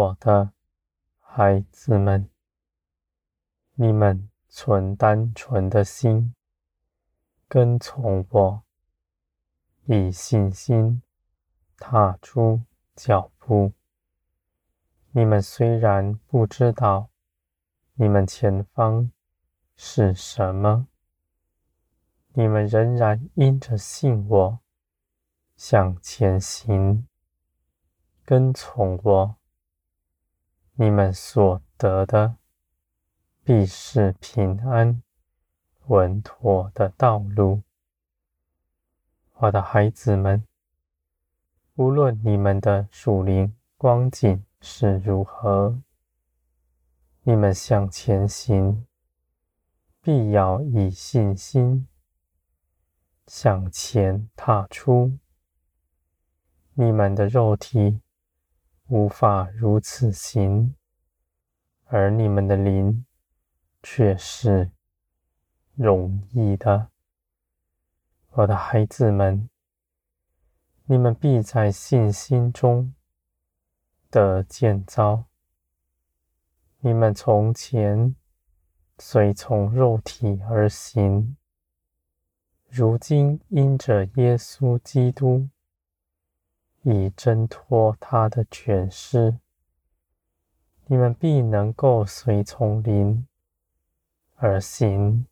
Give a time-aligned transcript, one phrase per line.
[0.00, 0.54] 我的
[1.18, 2.30] 孩子们，
[3.74, 6.34] 你们存单纯的心，
[7.46, 8.62] 跟从我，
[9.84, 11.02] 以信心
[11.76, 12.62] 踏出
[12.96, 13.74] 脚步。
[15.10, 17.10] 你们虽然不知道
[17.92, 19.12] 你们前方
[19.76, 20.86] 是什么，
[22.32, 24.60] 你们仍然因着信我，
[25.56, 27.06] 向前行，
[28.24, 29.39] 跟从我。
[30.82, 32.36] 你们所得的，
[33.44, 35.02] 必是平安
[35.88, 37.60] 稳妥的道路。
[39.34, 40.42] 我的孩子们，
[41.74, 45.78] 无论你们的属灵光景，是如何？
[47.24, 48.86] 你们向前行，
[50.00, 51.86] 必要以信心
[53.26, 55.18] 向前踏出。
[56.72, 58.00] 你们的肉体
[58.90, 60.74] 无法如此行，
[61.84, 63.06] 而你们的灵
[63.82, 64.70] 却是
[65.74, 66.88] 容易的。
[68.30, 69.48] 我的孩子们，
[70.84, 72.92] 你们必在信心中。
[74.12, 75.26] 的建造，
[76.80, 78.16] 你们从前
[78.98, 81.36] 随从肉体而行，
[82.68, 85.48] 如今因着耶稣基督
[86.82, 89.38] 以挣脱他的权势，
[90.86, 93.26] 你们必能够随从灵
[94.36, 95.26] 而行。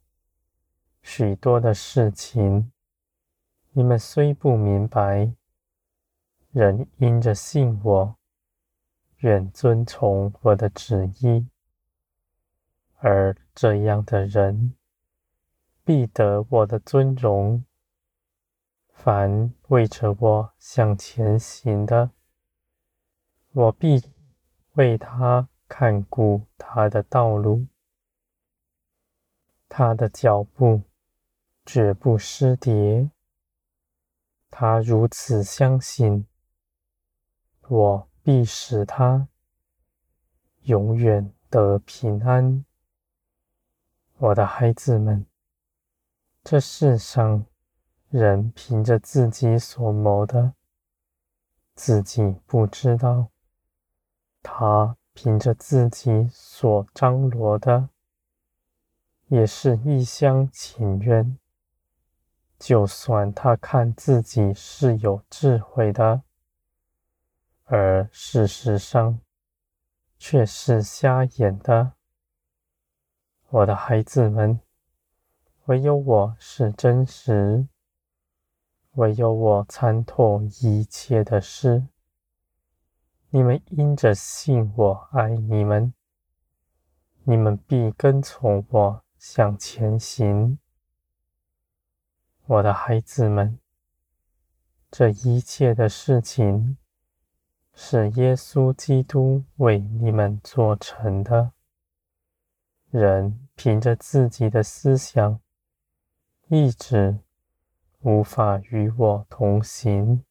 [1.03, 2.71] 许多的事情，
[3.73, 5.33] 你们虽不明白，
[6.51, 8.15] 仍因着信我。
[9.21, 11.49] 愿遵从我的旨意，
[12.99, 14.75] 而这样的人
[15.85, 17.65] 必得我的尊荣。
[18.99, 22.11] 凡为着我向前行的，
[23.53, 24.03] 我必
[24.75, 27.67] 为他看顾他的道路，
[29.69, 30.83] 他的脚步
[31.65, 33.11] 绝不失跌。
[34.51, 36.27] 他如此相信
[37.69, 38.09] 我。
[38.29, 39.27] 必使他
[40.65, 42.63] 永远得平安。
[44.19, 45.25] 我的孩子们，
[46.45, 47.47] 这世上
[48.11, 50.55] 人凭着自己所谋的，
[51.75, 53.29] 自己不知道；
[54.43, 57.91] 他凭着自己所张罗的，
[59.27, 61.39] 也是一厢情愿。
[62.59, 66.23] 就算他看自己是有智慧的。
[67.65, 69.21] 而事实上，
[70.19, 71.93] 却是瞎眼的。
[73.51, 74.59] 我的孩子们，
[75.67, 77.69] 唯有我是真实，
[78.99, 81.87] 唯有我参透一切的事。
[83.31, 85.95] 你们因着信我爱你们，
[87.23, 90.59] 你们必跟从我向前行。
[92.47, 93.61] 我的孩子们，
[94.91, 96.77] 这一切的事情。
[97.73, 101.53] 是耶稣基督为你们做成的。
[102.91, 105.39] 人凭着自己的思想、
[106.49, 107.21] 意志，
[108.01, 110.25] 无法与我同行。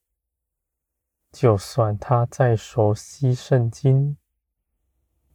[1.31, 4.17] 就算他再熟悉圣经，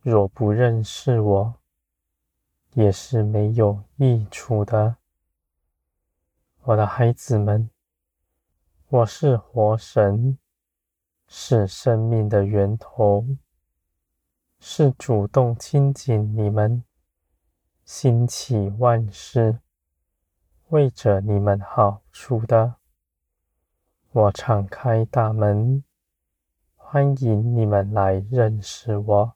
[0.00, 1.54] 若不认识我，
[2.74, 4.96] 也是没有益处的。
[6.62, 7.70] 我的孩子们，
[8.88, 10.38] 我是活神。
[11.34, 13.24] 是生命的源头，
[14.60, 16.84] 是主动亲近你们、
[17.86, 19.58] 兴起万事，
[20.72, 22.76] 为着你们好处的。
[24.10, 25.84] 我敞开大门，
[26.76, 29.34] 欢迎你们来认识我。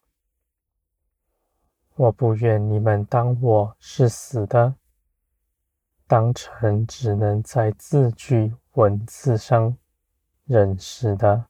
[1.97, 4.77] 我不愿你们当我是死的，
[6.07, 9.77] 当成只能在字句文字上
[10.47, 11.49] 认识的。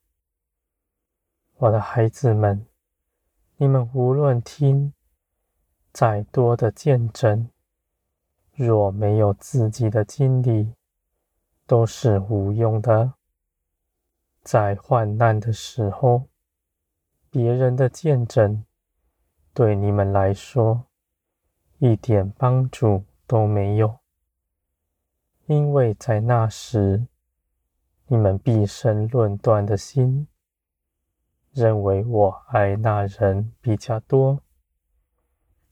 [1.59, 2.67] 我的孩子们，
[3.57, 4.93] 你们无论听
[5.93, 7.49] 再多的见证，
[8.57, 10.73] 若没有自己的经历，
[11.67, 13.13] 都是无用的。
[14.43, 16.29] 在患难的时候，
[17.29, 18.65] 别人的见证
[19.53, 20.87] 对你们来说
[21.79, 23.99] 一点帮助都没有，
[25.45, 27.07] 因为在那时，
[28.07, 30.27] 你们毕生论断的心。
[31.53, 34.41] 认为我爱那人比较多，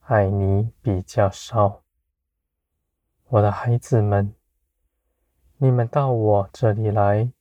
[0.00, 1.83] 爱你比较少。
[3.34, 4.32] 我的孩子们，
[5.56, 7.32] 你们到我这里来，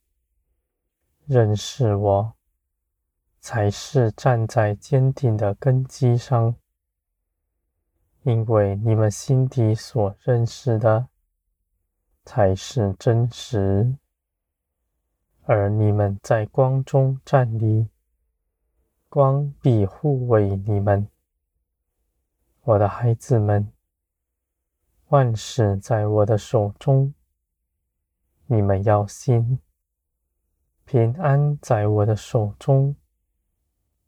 [1.28, 2.34] 认识我，
[3.40, 6.56] 才是站在坚定的根基上，
[8.24, 11.10] 因为你们心底所认识的
[12.26, 13.96] 才是真实，
[15.44, 17.88] 而你们在光中站立，
[19.10, 21.08] 光必护卫你们。
[22.62, 23.72] 我的孩子们，
[25.14, 27.14] 万事在我的手中，
[28.48, 29.60] 你们要信，
[30.86, 32.96] 平安在我的手中。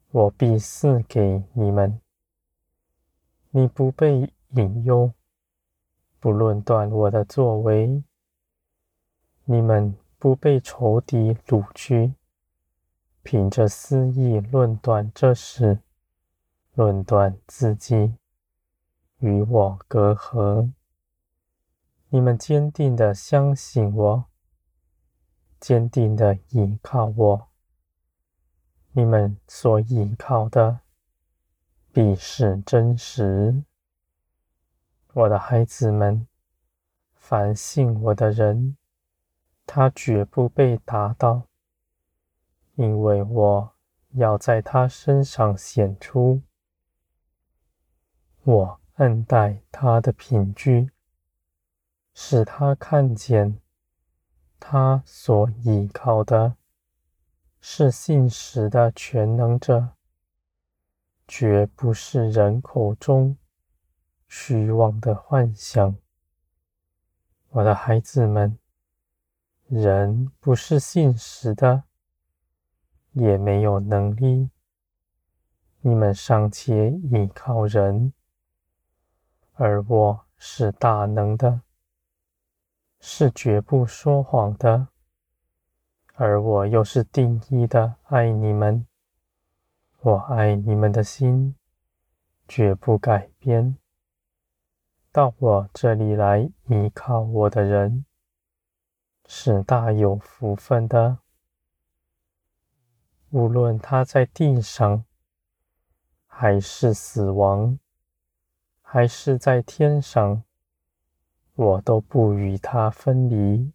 [0.10, 2.02] 我必赐给你们，
[3.52, 5.13] 你不被引诱，
[6.19, 8.01] 不论断我的作为；
[9.44, 12.16] 你们不被仇敌掳去，
[13.22, 15.81] 凭着私意论断这事，
[16.74, 18.16] 论断自己，
[19.19, 20.72] 与我隔阂。
[22.10, 24.25] 你们坚定的相信我，
[25.60, 27.48] 坚定的依靠我。
[28.92, 30.80] 你们所依靠的
[31.92, 33.63] 必是真实，
[35.13, 36.28] 我的孩子们，
[37.16, 38.78] 凡信我的人，
[39.66, 41.48] 他绝不被打倒，
[42.75, 43.74] 因为我
[44.12, 46.42] 要在他身上显出
[48.44, 50.92] 我恩待他的凭据，
[52.16, 53.60] 使他看见
[54.60, 56.56] 他所依靠的。
[57.68, 59.90] 是信实的全能者，
[61.28, 63.38] 绝不是人口中
[64.28, 65.98] 虚妄的幻想。
[67.50, 68.60] 我的孩子们，
[69.68, 71.86] 人不是信实的，
[73.14, 74.52] 也没有能力。
[75.82, 78.14] 你们尚且倚靠人，
[79.54, 81.62] 而我是大能的，
[83.07, 84.88] 是绝不说谎的。
[86.16, 88.88] 而我又是定义的爱你们，
[90.02, 91.56] 我爱你们的心
[92.48, 93.78] 绝不改变。
[95.12, 98.06] 到我这里来依靠我的人，
[99.28, 101.19] 是大有福分的。
[103.30, 105.06] 无论他在地上，
[106.25, 107.78] 还是死亡，
[108.81, 110.44] 还是在天上，
[111.56, 113.72] 我都不与他分离。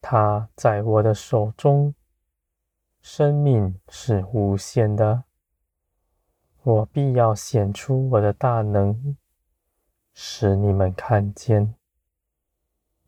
[0.00, 1.94] 他在我的手中，
[3.00, 5.24] 生命是无限的。
[6.62, 9.16] 我必要显出我的大能，
[10.12, 11.74] 使你们看见。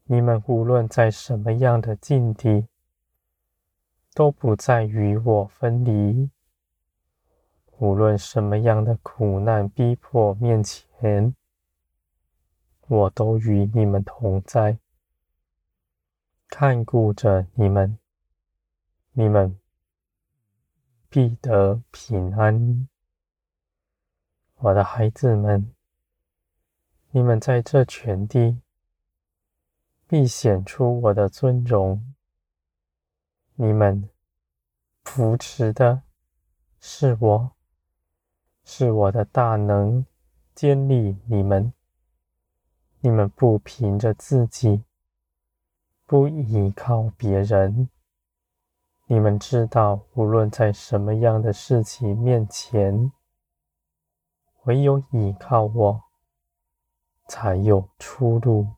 [0.05, 2.69] 你们无论在什么样的境地，
[4.15, 6.31] 都不再与我分离。
[7.79, 11.35] 无论什么样的苦难逼迫面前，
[12.89, 14.79] 我都与你们同在。
[16.49, 17.99] 看顾着你们，
[19.13, 19.59] 你们
[21.09, 22.89] 必得平安。
[24.57, 25.75] 我的孩子们，
[27.11, 28.61] 你们在这全地
[30.07, 32.15] 必显出我的尊荣。
[33.57, 34.09] 你们
[35.05, 36.03] 扶持的
[36.79, 37.53] 是我，
[38.65, 40.07] 是我的大能
[40.55, 41.73] 坚立你们。
[43.07, 44.83] 你们不凭着自己。
[46.07, 47.89] 不依靠别人，
[49.07, 53.13] 你们知道，无论在什么样的事情面前，
[54.65, 56.03] 唯有依靠我，
[57.29, 58.76] 才有出路。